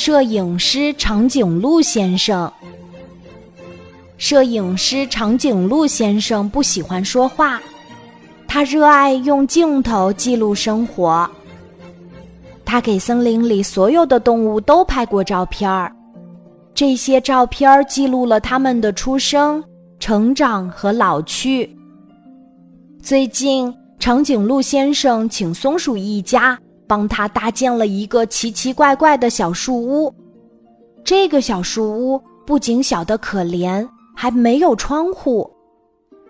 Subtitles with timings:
[0.00, 2.48] 摄影师长颈鹿先生。
[4.16, 7.60] 摄影师长颈鹿先生不喜欢说话，
[8.46, 11.28] 他热爱用镜头记录生活。
[12.64, 15.92] 他给森林里所有的动物都拍过照片儿，
[16.72, 19.62] 这些照片儿记录了他们的出生、
[19.98, 21.76] 成长和老去。
[23.02, 26.56] 最近，长颈鹿先生请松鼠一家
[26.88, 30.12] 帮他搭建了一个奇奇怪怪的小树屋。
[31.04, 35.48] 这个小树屋不仅小得可怜，还没有窗户。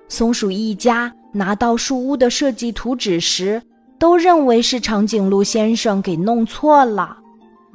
[0.09, 3.63] 松鼠一家拿到树屋的设计图纸时，
[3.99, 7.17] 都认为是长颈鹿先生给弄错了。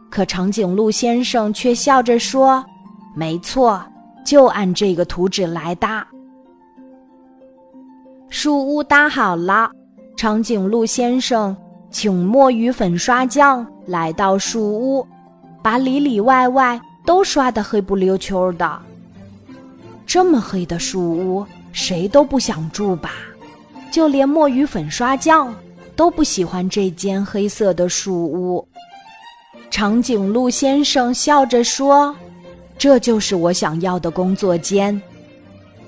[0.10, 2.64] 可长颈鹿先生却笑着说
[3.16, 3.84] ：“没错，
[4.24, 6.08] 就按这个图纸来搭。”
[8.30, 9.70] 树屋搭好了，
[10.16, 11.56] 长颈鹿先生
[11.94, 15.08] 请墨鱼粉刷匠来到树屋，
[15.62, 18.80] 把里里外外都刷得黑不溜秋的。
[20.04, 23.12] 这么黑的树屋，谁都不想住吧？
[23.92, 25.54] 就连墨鱼粉刷匠
[25.96, 28.68] 都不喜欢这间黑色的树屋。
[29.70, 32.14] 长颈鹿先生笑着说
[32.76, 35.00] ：“这就是我想要的工作间。”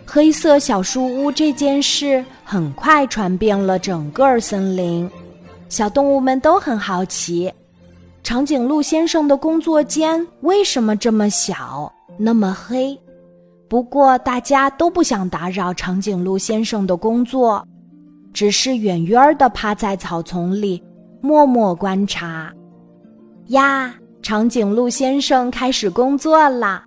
[0.06, 5.10] 黑色小树屋这件事很快传遍了整个森林，
[5.68, 7.52] 小动物们都很好奇，
[8.24, 12.98] 长颈鹿先生的工作间为什么这么小、那么黑？
[13.68, 17.66] 不过大家都不想打扰长颈鹿先生的工作，
[18.32, 20.82] 只是远远地趴在草丛里
[21.22, 22.54] 默默观察。
[23.48, 26.84] 呀，长颈鹿先生开始工作啦！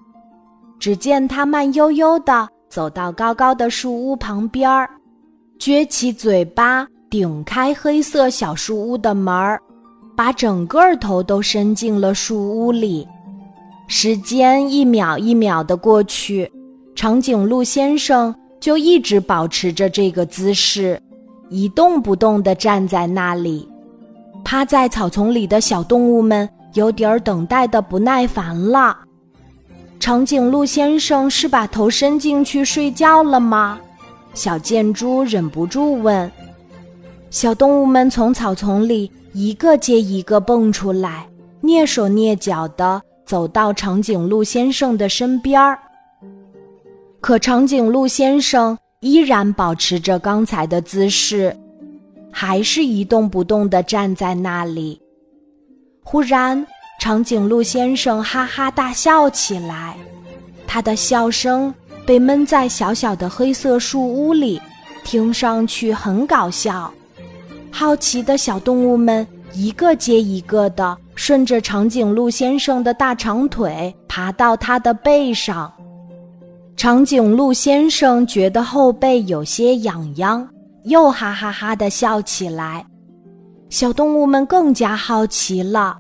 [0.78, 2.48] 只见他慢悠悠地。
[2.68, 4.86] 走到高高的树屋旁边儿，
[5.58, 9.60] 撅起嘴巴，顶开黑色小树屋的门儿，
[10.14, 13.08] 把整个头都伸进了树屋里。
[13.86, 16.50] 时间一秒一秒的过去，
[16.94, 21.00] 长颈鹿先生就一直保持着这个姿势，
[21.48, 23.66] 一动不动地站在那里。
[24.44, 28.94] 趴在草丛里的小动物们有点儿等待的不耐烦了。
[29.98, 33.80] 长颈鹿先生是把头伸进去睡觉了吗？
[34.34, 36.30] 小箭猪忍不住问。
[37.30, 41.28] 小动物们从草丛里一个接一个蹦出来，
[41.62, 45.78] 蹑手蹑脚地走到长颈鹿先生的身边儿。
[47.20, 51.54] 可长颈鹿先生依然保持着刚才的姿势，
[52.30, 54.98] 还是一动不动地站在那里。
[56.02, 56.66] 忽然，
[56.98, 59.96] 长颈鹿先生哈哈大笑起来，
[60.66, 61.74] 他的笑声
[62.06, 64.58] 被闷在小小的黑色树屋里，
[65.04, 66.90] 听上去很搞笑。
[67.70, 75.72] 好奇的小动物们一个接一个的顺着长颈鹿先生的大长腿爬到他的背上。
[76.76, 80.48] 长颈鹿先生觉得后背有些痒痒，
[80.84, 82.84] 又哈哈哈的笑起来。
[83.68, 85.96] 小动物们更加好奇了。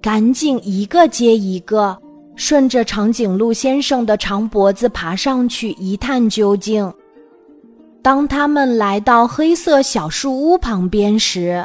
[0.00, 1.96] 赶紧一个接一个，
[2.36, 6.92] 顺着长颈鹿先生的长脖子爬上去一探究竟。
[8.08, 11.62] 当他们来到黑色小树屋旁边时，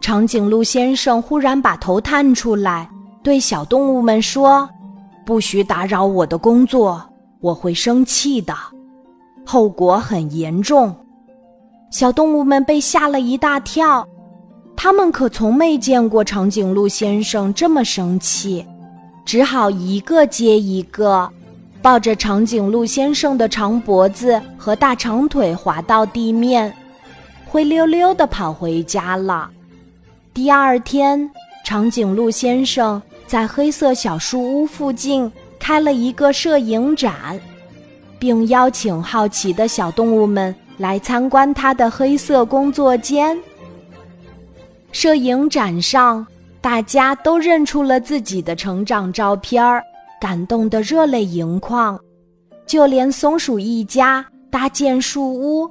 [0.00, 2.88] 长颈鹿先生忽然把头探出来，
[3.24, 4.70] 对小动物们说
[5.26, 7.02] ：“不许打扰我的工作，
[7.40, 8.54] 我会生气的，
[9.44, 10.94] 后果很严重。”
[11.90, 14.06] 小动物们被吓了一大跳。
[14.76, 18.64] 他们可从没见过长颈鹿先生这么生气，
[19.24, 21.28] 只好一个接一个，
[21.82, 26.72] 抱着长颈鹿先生的长脖子和大长腿滑到地面，
[27.46, 29.50] 灰溜溜地跑回家了。
[30.34, 31.30] 第二天，
[31.64, 37.40] 长颈鹿先生在黑色小树屋附近开了一个摄影展，
[38.18, 43.38] 并邀请好奇的小动物们来参观他的黑色工作间。
[44.92, 46.26] 摄影展上，
[46.60, 49.82] 大家都认出了自己的成长照片儿，
[50.20, 51.98] 感动得热泪盈眶。
[52.66, 55.68] 就连松鼠一家搭建树屋、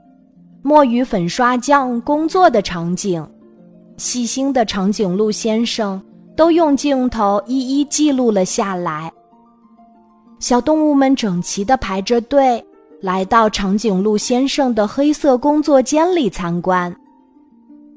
[0.61, 3.25] 墨鱼粉刷匠工作的场景，
[3.95, 6.01] 细心的长颈鹿先生
[6.35, 9.09] 都用镜头一一记录了下来。
[10.39, 12.61] 小动物们整齐地排着队，
[13.01, 16.93] 来到长颈鹿先生的黑色工作间里参观。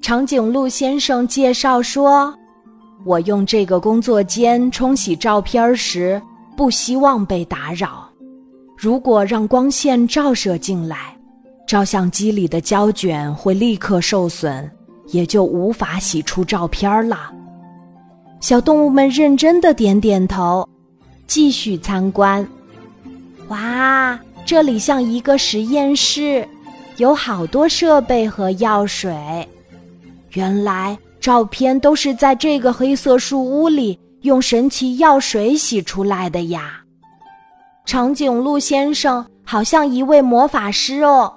[0.01, 2.33] 长颈鹿先生介绍说
[3.07, 6.21] ：“我用这个工作间冲洗照片时，
[6.57, 8.09] 不希望被打扰。
[8.77, 11.17] 如果让光线照射进来，
[11.67, 14.71] 照相机里的胶卷会立刻受损，
[15.09, 17.33] 也就无法洗出照片了。
[18.41, 20.69] 小动物们认真的点点头，
[21.27, 22.47] 继续参观。
[23.49, 26.47] 哇，这里像一个实验室，
[26.97, 29.17] 有好多设备和药水。
[30.33, 36.81] 原来照片都是在这个黑色树屋里用神奇药水洗出来的呀！
[37.85, 41.33] 长颈鹿先生好像一位魔法师哦。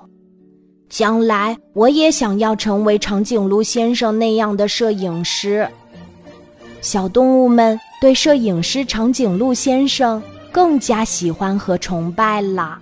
[0.87, 5.67] 将来我也想要成为长颈鹿先生那样的摄影师。
[6.79, 10.21] 小动物们对摄影师长颈鹿先生
[10.51, 12.79] 更加喜欢和崇拜了。